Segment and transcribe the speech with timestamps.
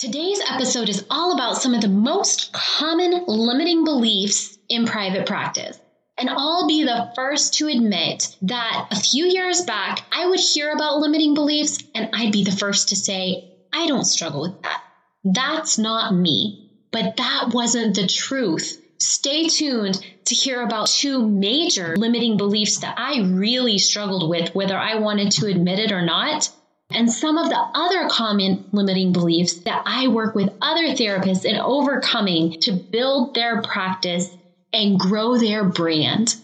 [0.00, 5.78] Today's episode is all about some of the most common limiting beliefs in private practice.
[6.16, 10.72] And I'll be the first to admit that a few years back, I would hear
[10.72, 14.82] about limiting beliefs and I'd be the first to say, I don't struggle with that.
[15.22, 16.70] That's not me.
[16.92, 18.82] But that wasn't the truth.
[18.96, 24.78] Stay tuned to hear about two major limiting beliefs that I really struggled with, whether
[24.78, 26.50] I wanted to admit it or not
[26.92, 31.56] and some of the other common limiting beliefs that I work with other therapists in
[31.56, 34.28] overcoming to build their practice
[34.72, 36.36] and grow their brand.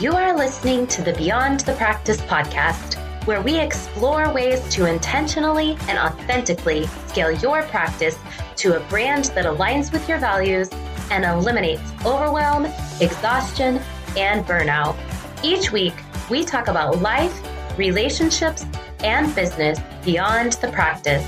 [0.00, 2.94] You are listening to the Beyond the Practice podcast,
[3.26, 8.18] where we explore ways to intentionally and authentically scale your practice
[8.56, 10.70] to a brand that aligns with your values
[11.10, 12.66] and eliminates overwhelm,
[13.00, 13.80] exhaustion,
[14.16, 14.96] and burnout.
[15.44, 15.94] Each week,
[16.30, 17.34] we talk about life,
[17.78, 18.64] relationships,
[19.02, 21.24] and business beyond the practice.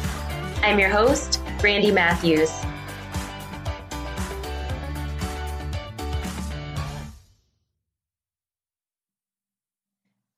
[0.63, 2.51] I'm your host, Brandy Matthews.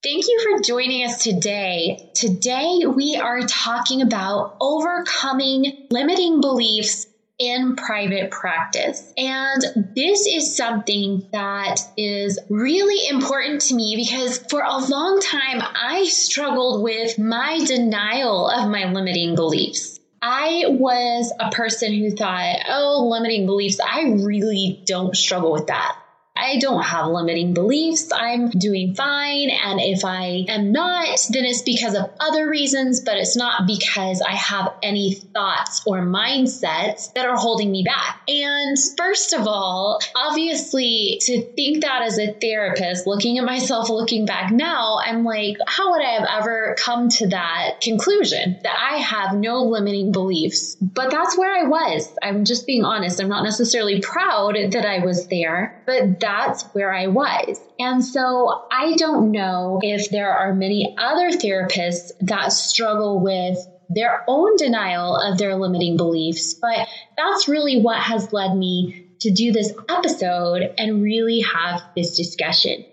[0.02, 2.10] Thank you for joining us today.
[2.14, 7.06] Today, we are talking about overcoming limiting beliefs
[7.44, 9.12] in private practice.
[9.16, 15.62] And this is something that is really important to me because for a long time
[15.62, 20.00] I struggled with my denial of my limiting beliefs.
[20.22, 25.98] I was a person who thought, oh, limiting beliefs, I really don't struggle with that.
[26.44, 28.10] I don't have limiting beliefs.
[28.14, 29.48] I'm doing fine.
[29.50, 34.20] And if I am not, then it's because of other reasons, but it's not because
[34.20, 38.20] I have any thoughts or mindsets that are holding me back.
[38.28, 44.26] And first of all, obviously, to think that as a therapist, looking at myself, looking
[44.26, 48.98] back now, I'm like, how would I have ever come to that conclusion that I
[48.98, 50.76] have no limiting beliefs?
[50.80, 52.08] But that's where I was.
[52.22, 53.20] I'm just being honest.
[53.20, 57.60] I'm not necessarily proud that I was there, but that's where I was.
[57.78, 63.58] And so I don't know if there are many other therapists that struggle with
[63.88, 69.30] their own denial of their limiting beliefs, but that's really what has led me to
[69.30, 72.84] do this episode and really have this discussion.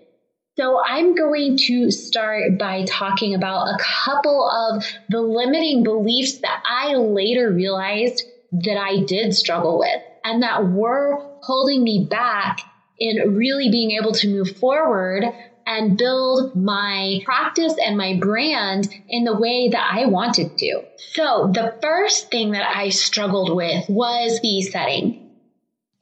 [0.58, 6.62] So, I'm going to start by talking about a couple of the limiting beliefs that
[6.66, 12.60] I later realized that I did struggle with and that were holding me back
[12.98, 15.24] in really being able to move forward
[15.66, 20.82] and build my practice and my brand in the way that I wanted to.
[20.96, 25.18] So, the first thing that I struggled with was fee setting.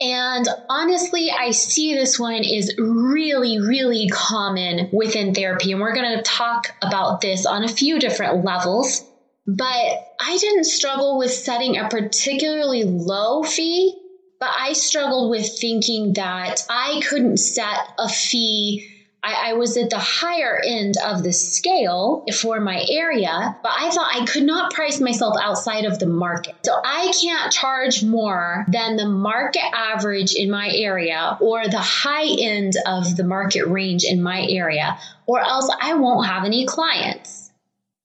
[0.00, 5.73] And honestly, I see this one is really, really common within therapy.
[5.73, 9.05] And we're going to talk about this on a few different levels.
[9.47, 14.00] But I didn't struggle with setting a particularly low fee
[14.41, 18.89] but I struggled with thinking that I couldn't set a fee.
[19.23, 23.91] I, I, was at the higher end of the scale for my area, but I
[23.91, 26.55] thought I could not price myself outside of the market.
[26.65, 32.34] So I can't charge more than the market average in my area or the high
[32.41, 37.40] end of the market range in my area, or else I won't have any clients.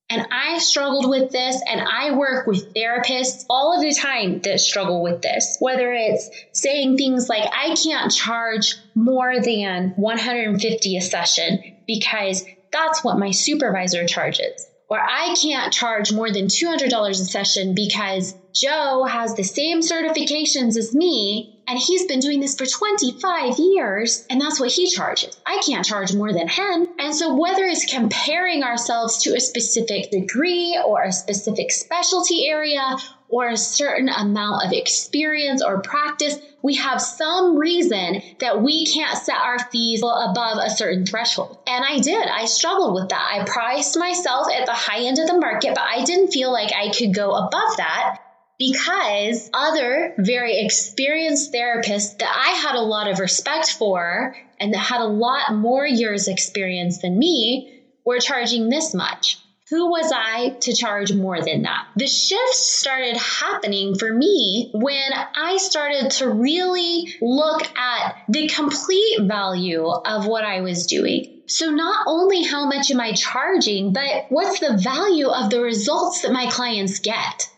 [0.08, 4.60] And I struggled with this, and I work with therapists all of the time that
[4.60, 5.56] struggle with this.
[5.58, 13.02] Whether it's saying things like, I can't charge more than 150 a session because that's
[13.02, 14.68] what my supervisor charges.
[14.88, 20.76] Or I can't charge more than $200 a session because Joe has the same certifications
[20.76, 25.36] as me and he's been doing this for 25 years, and that's what he charges.
[25.44, 26.86] I can't charge more than him.
[26.98, 32.96] And so, whether it's comparing ourselves to a specific degree or a specific specialty area
[33.28, 39.18] or a certain amount of experience or practice, we have some reason that we can't
[39.18, 41.58] set our fees above a certain threshold.
[41.66, 42.28] And I did.
[42.28, 43.28] I struggled with that.
[43.32, 46.72] I priced myself at the high end of the market, but I didn't feel like
[46.72, 48.18] I could go above that
[48.58, 54.78] because other very experienced therapists that I had a lot of respect for and that
[54.78, 59.38] had a lot more years experience than me were charging this much.
[59.68, 61.88] Who was I to charge more than that?
[61.96, 69.22] The shift started happening for me when I started to really look at the complete
[69.22, 71.42] value of what I was doing.
[71.48, 76.22] So, not only how much am I charging, but what's the value of the results
[76.22, 77.48] that my clients get?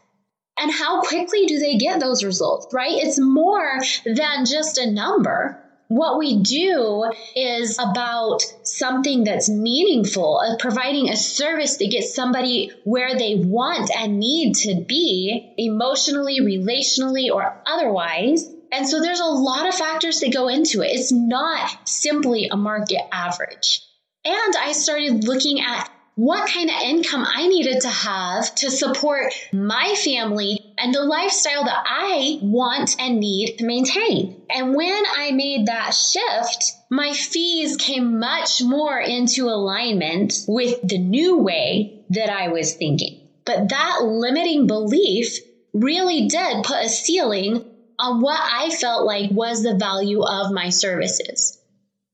[0.60, 2.93] And how quickly do they get those results, right?
[2.93, 5.62] It's more than just a number.
[5.88, 12.72] What we do is about something that's meaningful, of providing a service that gets somebody
[12.84, 18.50] where they want and need to be emotionally, relationally, or otherwise.
[18.70, 20.88] And so there's a lot of factors that go into it.
[20.88, 23.81] It's not simply a market average.
[24.26, 25.88] And I started looking at
[26.19, 31.62] what kind of income I needed to have to support my family and the lifestyle
[31.62, 34.43] that I want and need to maintain.
[34.50, 40.99] And when I made that shift, my fees came much more into alignment with the
[40.99, 43.29] new way that I was thinking.
[43.44, 45.38] But that limiting belief
[45.73, 47.64] really did put a ceiling
[47.97, 51.57] on what I felt like was the value of my services.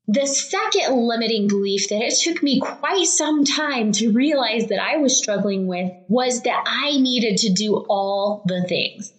[0.06, 4.99] The second limiting belief that it took me quite some time to realize that I
[4.99, 9.15] was struggling with was that I needed to do all the things.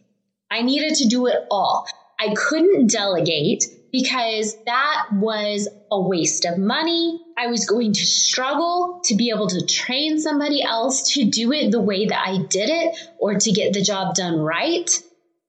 [0.51, 1.87] I needed to do it all.
[2.19, 7.19] I couldn't delegate because that was a waste of money.
[7.35, 11.71] I was going to struggle to be able to train somebody else to do it
[11.71, 14.89] the way that I did it or to get the job done right.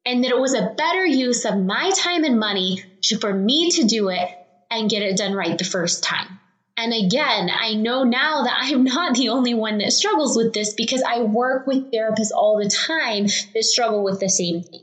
[0.06, 2.82] And that it was a better use of my time and money
[3.20, 4.30] for me to do it
[4.76, 6.38] and get it done right the first time.
[6.78, 10.74] And again, I know now that I'm not the only one that struggles with this
[10.74, 14.82] because I work with therapists all the time that struggle with the same thing.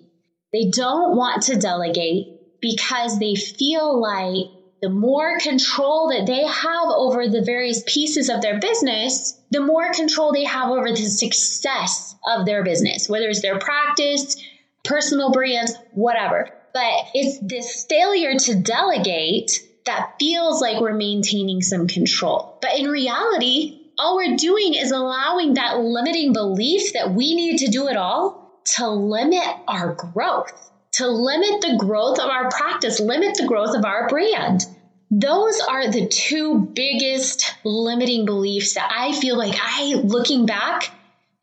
[0.51, 4.48] They don't want to delegate because they feel like
[4.81, 9.92] the more control that they have over the various pieces of their business, the more
[9.92, 14.36] control they have over the success of their business, whether it's their practice,
[14.84, 16.50] personal brands, whatever.
[16.74, 22.58] But it's this failure to delegate that feels like we're maintaining some control.
[22.62, 27.72] But in reality, all we're doing is allowing that limiting belief that we need to
[27.72, 33.36] do it all to limit our growth, to limit the growth of our practice, limit
[33.36, 34.66] the growth of our brand.
[35.12, 40.90] Those are the two biggest limiting beliefs that I feel like I, looking back,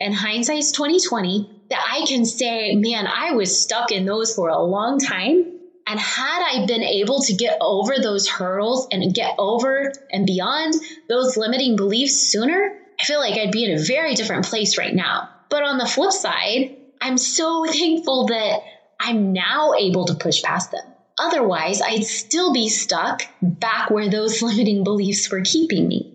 [0.00, 4.58] and hindsight's 2020, that I can say, man, I was stuck in those for a
[4.60, 5.59] long time
[5.90, 10.74] and had I been able to get over those hurdles and get over and beyond
[11.08, 12.70] those limiting beliefs sooner,
[13.00, 15.28] I feel like I'd be in a very different place right now.
[15.48, 18.60] But on the flip side, I'm so thankful that
[19.00, 20.94] I'm now able to push past them.
[21.18, 26.06] Otherwise, I'd still be stuck back where those limiting beliefs were keeping me.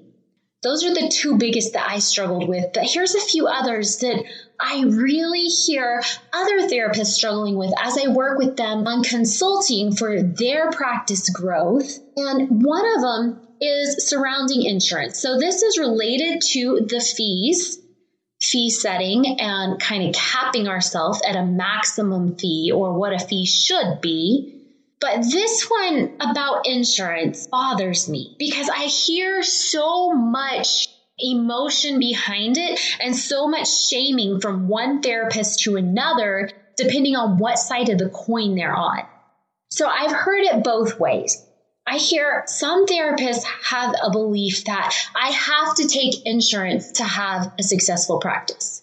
[0.66, 4.24] Those are the two biggest that I struggled with, but here's a few others that
[4.60, 6.02] I really hear
[6.34, 12.00] other therapists struggling with as I work with them on consulting for their practice growth.
[12.18, 15.22] And one of them is surrounding insurance.
[15.22, 17.78] So this is related to the fees
[18.42, 23.46] fee setting and kind of capping ourselves at a maximum fee or what a fee
[23.46, 24.55] should be.
[25.00, 30.88] But this one about insurance bothers me because I hear so much
[31.20, 37.60] emotion behind it and so much shaming from one therapist to another, depending on what
[37.60, 39.04] side of the coin they're on.
[39.70, 41.46] So I've heard it both ways.
[41.88, 47.54] I hear some therapists have a belief that I have to take insurance to have
[47.60, 48.82] a successful practice.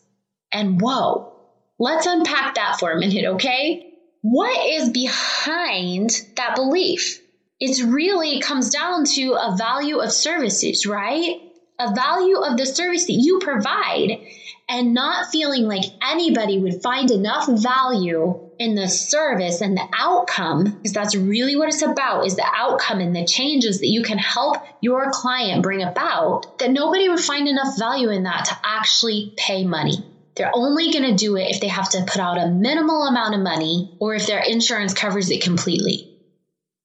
[0.53, 1.33] And whoa,
[1.79, 3.92] let's unpack that for a minute, okay?
[4.23, 7.21] What is behind that belief?
[7.59, 11.41] It really comes down to a value of services, right?
[11.81, 14.21] A value of the service that you provide
[14.69, 20.65] and not feeling like anybody would find enough value in the service and the outcome
[20.65, 24.19] because that's really what it's about is the outcome and the changes that you can
[24.19, 29.35] help your client bring about that nobody would find enough value in that to actually
[29.37, 32.49] pay money they're only going to do it if they have to put out a
[32.49, 36.09] minimal amount of money or if their insurance covers it completely.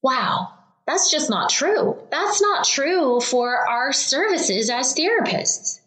[0.02, 0.54] Wow,
[0.86, 1.98] that's just not true.
[2.12, 5.80] That's not true for our services as therapists.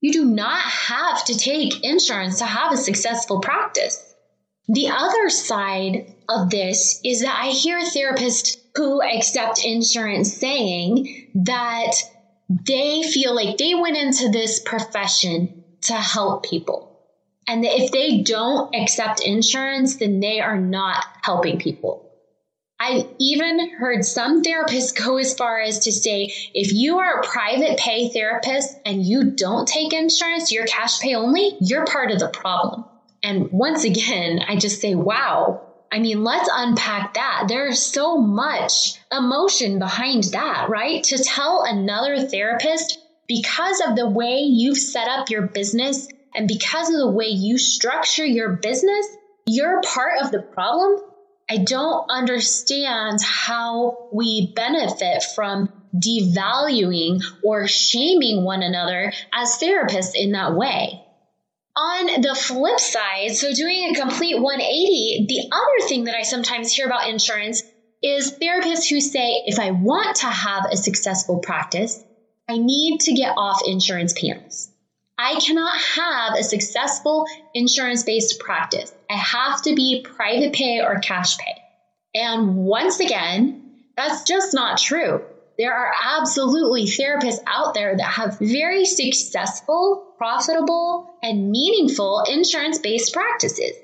[0.00, 3.98] You do not have to take insurance to have a successful practice.
[4.68, 11.92] The other side of this is that I hear therapists who accept insurance saying that
[12.48, 16.90] they feel like they went into this profession to help people.
[17.46, 22.06] And if they don't accept insurance, then they are not helping people.
[22.78, 27.22] I've even heard some therapists go as far as to say if you are a
[27.22, 32.18] private pay therapist and you don't take insurance, you're cash pay only, you're part of
[32.18, 32.84] the problem.
[33.22, 35.66] And once again, I just say, wow.
[35.92, 37.46] I mean, let's unpack that.
[37.48, 41.02] There's so much emotion behind that, right?
[41.04, 42.96] To tell another therapist
[43.30, 47.58] because of the way you've set up your business and because of the way you
[47.58, 49.06] structure your business,
[49.46, 51.00] you're part of the problem
[51.48, 60.32] I don't understand how we benefit from devaluing or shaming one another as therapists in
[60.32, 61.00] that way.
[61.76, 66.72] On the flip side, so doing a complete 180, the other thing that I sometimes
[66.72, 67.62] hear about insurance
[68.02, 72.00] is therapists who say, if I want to have a successful practice,
[72.50, 74.70] I need to get off insurance panels.
[75.16, 78.92] I cannot have a successful insurance based practice.
[79.08, 81.54] I have to be private pay or cash pay.
[82.12, 83.62] And once again,
[83.96, 85.22] that's just not true.
[85.58, 93.12] There are absolutely therapists out there that have very successful, profitable, and meaningful insurance based
[93.12, 93.76] practices.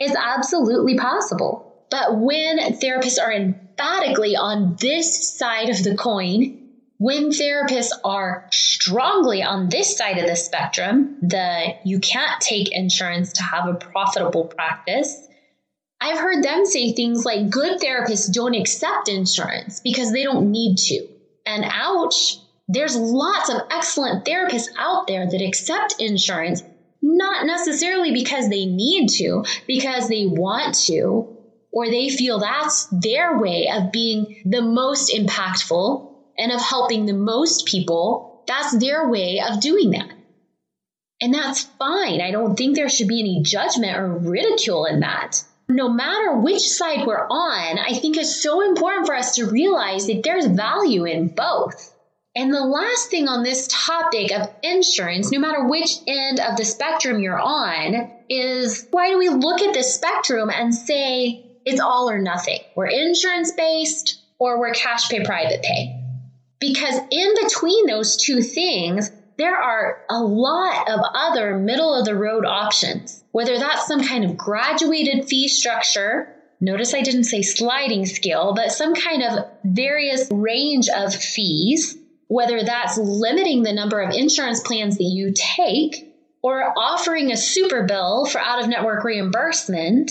[0.00, 1.86] It's absolutely possible.
[1.90, 6.67] But when therapists are emphatically on this side of the coin,
[6.98, 13.34] when therapists are strongly on this side of the spectrum, the you can't take insurance
[13.34, 15.16] to have a profitable practice,
[16.00, 20.76] I've heard them say things like good therapists don't accept insurance because they don't need
[20.78, 21.08] to.
[21.46, 26.62] And ouch, there's lots of excellent therapists out there that accept insurance,
[27.00, 31.36] not necessarily because they need to, because they want to,
[31.72, 36.07] or they feel that's their way of being the most impactful
[36.38, 40.10] and of helping the most people, that's their way of doing that.
[41.20, 42.20] And that's fine.
[42.20, 45.42] I don't think there should be any judgment or ridicule in that.
[45.68, 50.06] No matter which side we're on, I think it's so important for us to realize
[50.06, 51.94] that there's value in both.
[52.36, 56.64] And the last thing on this topic of insurance, no matter which end of the
[56.64, 62.08] spectrum you're on, is why do we look at the spectrum and say it's all
[62.08, 62.60] or nothing?
[62.76, 65.97] We're insurance based or we're cash pay private pay.
[66.60, 72.16] Because in between those two things, there are a lot of other middle of the
[72.16, 76.34] road options, whether that's some kind of graduated fee structure.
[76.60, 81.96] Notice I didn't say sliding scale, but some kind of various range of fees,
[82.26, 86.12] whether that's limiting the number of insurance plans that you take
[86.42, 90.10] or offering a super bill for out of network reimbursement.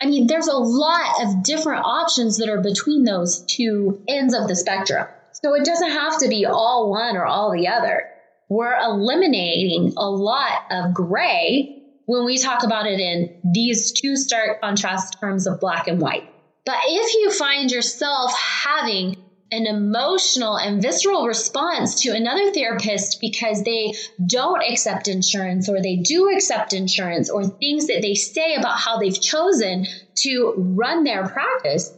[0.00, 4.46] I mean, there's a lot of different options that are between those two ends of
[4.46, 5.06] the spectrum.
[5.42, 8.04] So it doesn't have to be all one or all the other.
[8.48, 14.60] We're eliminating a lot of gray when we talk about it in these two stark
[14.60, 16.28] contrast terms of black and white.
[16.64, 19.16] But if you find yourself having
[19.50, 23.94] an emotional and visceral response to another therapist because they
[24.26, 28.98] don't accept insurance or they do accept insurance or things that they say about how
[28.98, 31.92] they've chosen to run their practice,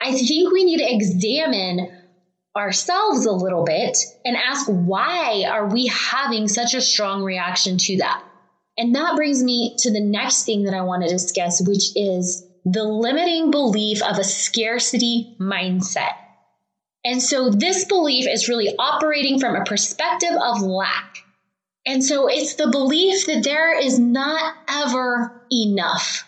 [0.00, 1.99] I think we need to examine
[2.56, 7.98] ourselves a little bit and ask why are we having such a strong reaction to
[7.98, 8.24] that?
[8.76, 12.46] And that brings me to the next thing that I want to discuss, which is
[12.64, 16.14] the limiting belief of a scarcity mindset.
[17.04, 21.24] And so this belief is really operating from a perspective of lack.
[21.86, 26.24] And so it's the belief that there is not ever enough.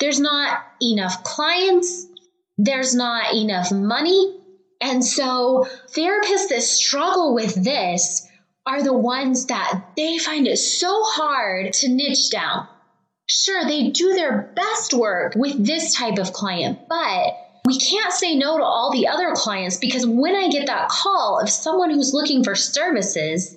[0.00, 2.06] There's not enough clients.
[2.56, 4.43] There's not enough money.
[4.84, 8.28] And so therapists that struggle with this
[8.66, 12.68] are the ones that they find it so hard to niche down.
[13.26, 17.32] Sure, they do their best work with this type of client, but
[17.64, 21.40] we can't say no to all the other clients because when I get that call
[21.40, 23.56] of someone who's looking for services,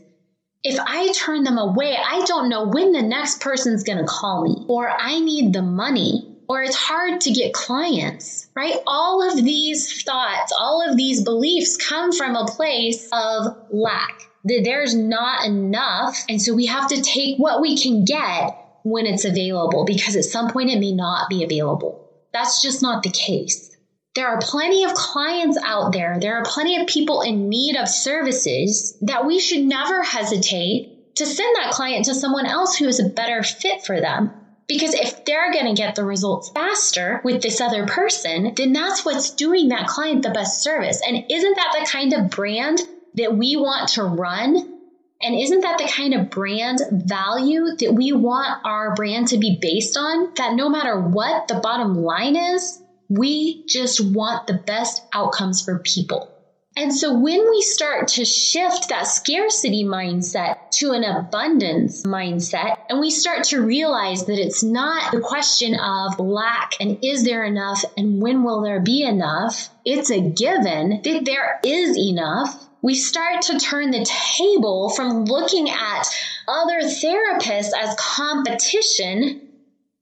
[0.63, 4.43] if I turn them away, I don't know when the next person's going to call
[4.43, 8.75] me or I need the money or it's hard to get clients, right?
[8.87, 14.21] All of these thoughts, all of these beliefs come from a place of lack.
[14.45, 16.23] That there's not enough.
[16.29, 20.23] And so we have to take what we can get when it's available because at
[20.23, 22.09] some point it may not be available.
[22.31, 23.75] That's just not the case.
[24.15, 26.17] There are plenty of clients out there.
[26.19, 31.25] There are plenty of people in need of services that we should never hesitate to
[31.25, 34.31] send that client to someone else who is a better fit for them
[34.67, 39.05] because if they're going to get the results faster with this other person, then that's
[39.05, 41.01] what's doing that client the best service.
[41.07, 42.81] And isn't that the kind of brand
[43.15, 44.73] that we want to run?
[45.21, 49.57] And isn't that the kind of brand value that we want our brand to be
[49.59, 50.33] based on?
[50.35, 55.79] That no matter what the bottom line is, we just want the best outcomes for
[55.79, 56.31] people.
[56.77, 62.99] And so when we start to shift that scarcity mindset to an abundance mindset, and
[62.99, 67.83] we start to realize that it's not the question of lack and is there enough
[67.97, 72.69] and when will there be enough, it's a given that there is enough.
[72.83, 74.05] We start to turn the
[74.37, 76.03] table from looking at
[76.47, 79.46] other therapists as competition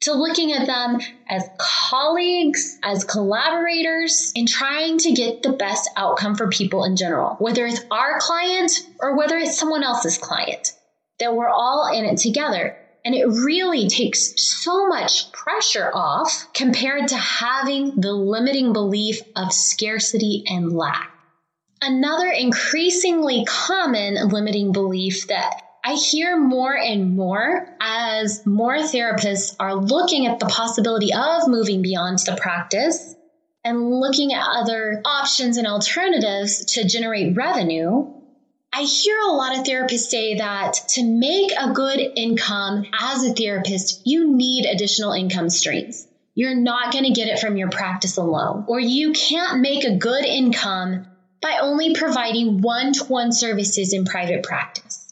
[0.01, 6.35] to looking at them as colleagues, as collaborators, and trying to get the best outcome
[6.35, 10.73] for people in general, whether it's our client or whether it's someone else's client,
[11.19, 12.77] that we're all in it together.
[13.03, 19.53] And it really takes so much pressure off compared to having the limiting belief of
[19.53, 21.11] scarcity and lack.
[21.81, 29.75] Another increasingly common limiting belief that I hear more and more as more therapists are
[29.75, 33.13] looking at the possibility of moving beyond the practice
[33.63, 38.11] and looking at other options and alternatives to generate revenue.
[38.73, 43.35] I hear a lot of therapists say that to make a good income as a
[43.35, 46.07] therapist, you need additional income streams.
[46.33, 49.97] You're not going to get it from your practice alone, or you can't make a
[49.97, 51.05] good income
[51.43, 55.04] by only providing one to one services in private practice.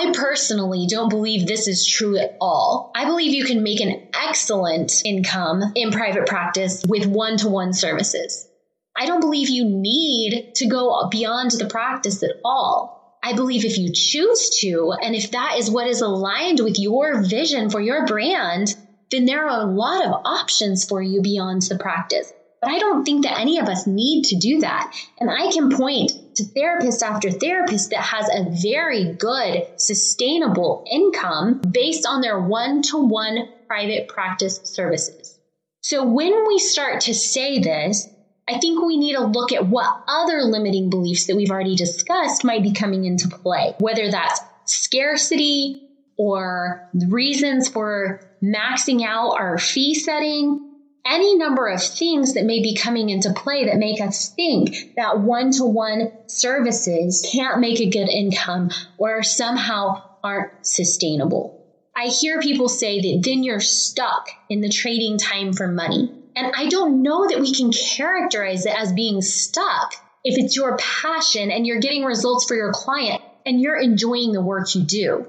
[0.00, 2.90] I personally don't believe this is true at all.
[2.94, 7.74] I believe you can make an excellent income in private practice with one to one
[7.74, 8.48] services.
[8.96, 13.18] I don't believe you need to go beyond the practice at all.
[13.22, 17.22] I believe if you choose to, and if that is what is aligned with your
[17.22, 18.74] vision for your brand,
[19.10, 22.32] then there are a lot of options for you beyond the practice.
[22.60, 24.92] But I don't think that any of us need to do that.
[25.18, 31.60] And I can point to therapist after therapist that has a very good, sustainable income
[31.60, 35.38] based on their one to one private practice services.
[35.82, 38.06] So when we start to say this,
[38.46, 42.44] I think we need to look at what other limiting beliefs that we've already discussed
[42.44, 45.88] might be coming into play, whether that's scarcity
[46.18, 50.69] or reasons for maxing out our fee setting
[51.04, 55.20] any number of things that may be coming into play that make us think that
[55.20, 61.56] one to one services can't make a good income or somehow aren't sustainable.
[61.96, 66.10] I hear people say that then you're stuck in the trading time for money.
[66.36, 70.76] And I don't know that we can characterize it as being stuck if it's your
[70.76, 75.26] passion and you're getting results for your client and you're enjoying the work you do.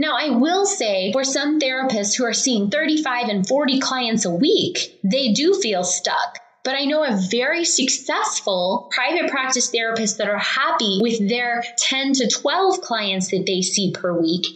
[0.00, 4.30] Now, I will say for some therapists who are seeing 35 and 40 clients a
[4.30, 6.38] week, they do feel stuck.
[6.64, 12.14] But I know a very successful private practice therapist that are happy with their 10
[12.14, 14.46] to 12 clients that they see per week.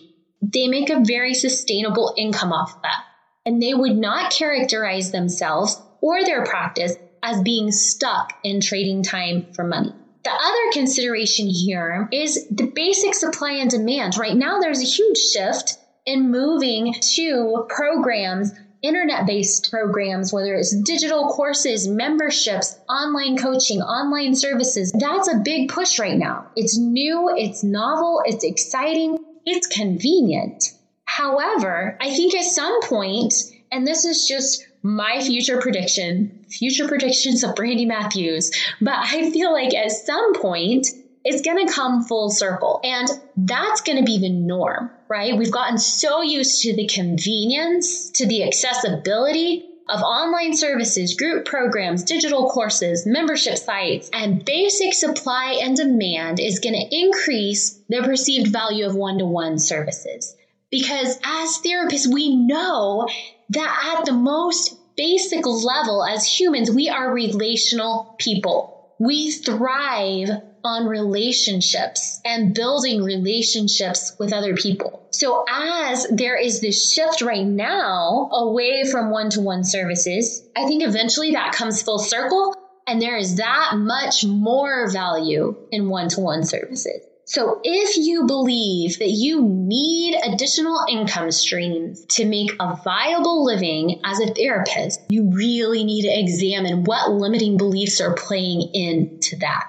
[0.40, 3.02] They make a very sustainable income off that.
[3.44, 9.52] And they would not characterize themselves or their practice as being stuck in trading time
[9.52, 9.92] for money.
[10.24, 14.16] The other consideration here is the basic supply and demand.
[14.16, 18.52] Right now, there's a huge shift in moving to programs
[18.84, 24.92] internet based programs, whether it's digital courses, memberships, online coaching, online services.
[24.92, 26.50] That's a big push right now.
[26.54, 30.72] It's new, it's novel, it's exciting, it's convenient.
[31.06, 33.32] However, I think at some point,
[33.72, 39.52] and this is just my future prediction, future predictions of Brandy Matthews, but I feel
[39.52, 40.88] like at some point
[41.24, 42.80] it's going to come full circle.
[42.84, 45.36] And that's going to be the norm, right?
[45.36, 52.04] We've gotten so used to the convenience, to the accessibility of online services, group programs,
[52.04, 58.50] digital courses, membership sites, and basic supply and demand is going to increase the perceived
[58.50, 60.34] value of one to one services.
[60.70, 63.06] Because as therapists, we know
[63.50, 68.94] that at the most basic level, as humans, we are relational people.
[68.98, 70.28] We thrive
[70.64, 75.06] on relationships and building relationships with other people.
[75.12, 81.32] So as there is this shift right now away from one-to-one services, I think eventually
[81.32, 82.54] that comes full circle
[82.86, 87.02] and there is that much more value in one-to-one services.
[87.26, 94.00] So if you believe that you need additional income streams to make a viable living
[94.04, 99.64] as a therapist, you really need to examine what limiting beliefs are playing into that.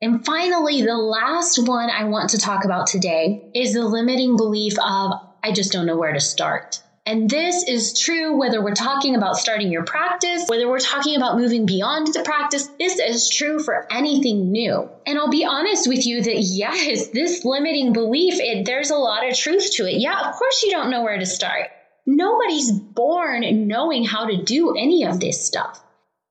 [0.00, 4.74] And finally, the last one I want to talk about today is the limiting belief
[4.78, 6.80] of I just don't know where to start.
[7.06, 11.36] And this is true whether we're talking about starting your practice, whether we're talking about
[11.36, 12.66] moving beyond the practice.
[12.78, 14.88] This is true for anything new.
[15.06, 19.28] And I'll be honest with you that yes, this limiting belief, it, there's a lot
[19.28, 20.00] of truth to it.
[20.00, 21.68] Yeah, of course you don't know where to start.
[22.06, 25.82] Nobody's born knowing how to do any of this stuff.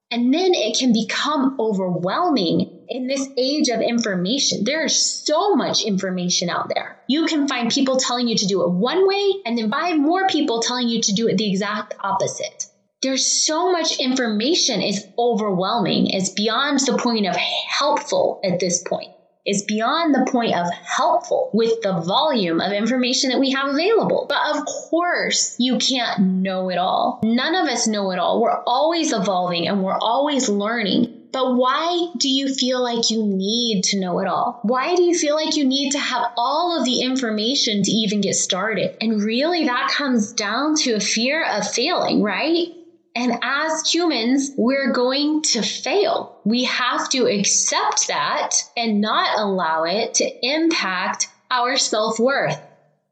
[0.09, 6.47] And then it can become overwhelming in this age of information, there's so much information
[6.47, 6.99] out there.
[7.07, 10.27] You can find people telling you to do it one way and then five more
[10.27, 12.67] people telling you to do it the exact opposite.
[13.01, 16.11] There's so much information, it's overwhelming.
[16.11, 19.09] It's beyond the point of helpful at this point.
[19.45, 24.25] It's beyond the point of helpful with the volume of information that we have available.
[24.29, 27.19] But of course, you can't know it all.
[27.25, 28.41] None of us know it all.
[28.41, 31.12] We're always evolving and we're always learning.
[31.33, 34.59] But why do you feel like you need to know it all?
[34.61, 38.21] Why do you feel like you need to have all of the information to even
[38.21, 38.95] get started?
[39.01, 42.67] And really, that comes down to a fear of failing, right?
[43.15, 46.39] And as humans, we're going to fail.
[46.45, 52.61] We have to accept that and not allow it to impact our self worth,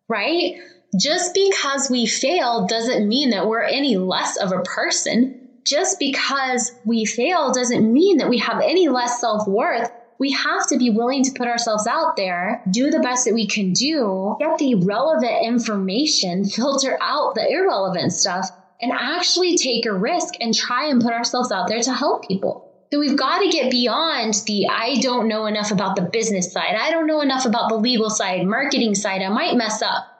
[0.08, 0.58] right?
[1.00, 6.72] Just because we fail doesn't mean that we're any less of a person just because
[6.84, 9.90] we fail doesn't mean that we have any less self worth.
[10.20, 13.48] We have to be willing to put ourselves out there, do the best that we
[13.48, 18.48] can do, get the relevant information, filter out the irrelevant stuff,
[18.80, 22.68] and actually take a risk and try and put ourselves out there to help people.
[22.94, 26.76] So we've got to get beyond the I don't know enough about the business side.
[26.78, 29.22] I don't know enough about the legal side, marketing side.
[29.22, 30.11] I might mess up.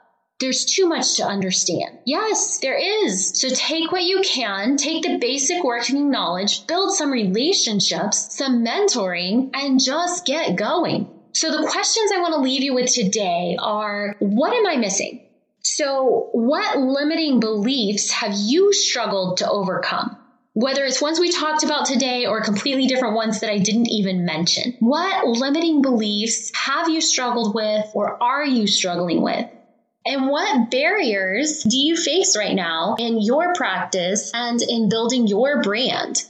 [0.42, 2.00] There's too much to understand.
[2.04, 3.40] Yes, there is.
[3.40, 9.50] So take what you can, take the basic working knowledge, build some relationships, some mentoring,
[9.54, 11.08] and just get going.
[11.30, 15.24] So the questions I want to leave you with today are what am I missing?
[15.62, 20.16] So, what limiting beliefs have you struggled to overcome?
[20.54, 24.24] Whether it's ones we talked about today or completely different ones that I didn't even
[24.24, 24.74] mention.
[24.80, 29.48] What limiting beliefs have you struggled with or are you struggling with?
[30.04, 35.62] And what barriers do you face right now in your practice and in building your
[35.62, 36.24] brand?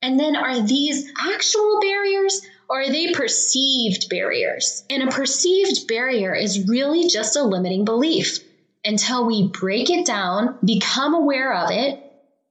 [0.00, 4.82] And then are these actual barriers or are they perceived barriers?
[4.88, 8.38] And a perceived barrier is really just a limiting belief
[8.84, 12.02] until we break it down, become aware of it,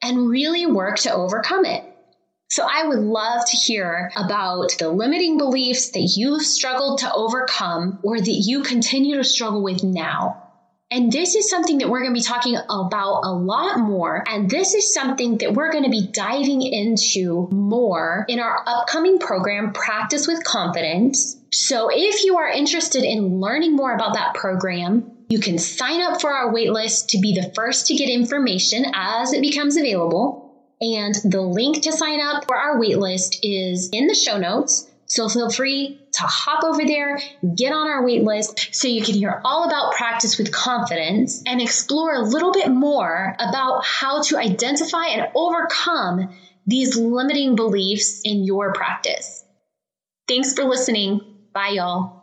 [0.01, 1.83] and really work to overcome it.
[2.49, 7.99] So I would love to hear about the limiting beliefs that you've struggled to overcome
[8.03, 10.50] or that you continue to struggle with now.
[10.91, 14.25] And this is something that we're going to be talking about a lot more.
[14.27, 19.17] And this is something that we're going to be diving into more in our upcoming
[19.17, 21.37] program, Practice with Confidence.
[21.53, 26.19] So if you are interested in learning more about that program, you can sign up
[26.19, 30.75] for our waitlist to be the first to get information as it becomes available.
[30.81, 34.90] And the link to sign up for our waitlist is in the show notes.
[35.11, 37.19] So feel free to hop over there,
[37.53, 41.61] get on our wait list so you can hear all about practice with confidence and
[41.61, 46.29] explore a little bit more about how to identify and overcome
[46.65, 49.43] these limiting beliefs in your practice.
[50.29, 51.19] Thanks for listening.
[51.53, 52.20] Bye, y'all.